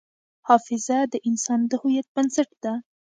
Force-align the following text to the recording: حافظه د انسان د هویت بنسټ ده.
حافظه 0.47 0.97
د 1.13 1.15
انسان 1.29 1.59
د 1.67 1.71
هویت 1.81 2.07
بنسټ 2.15 2.49
ده. 2.63 2.73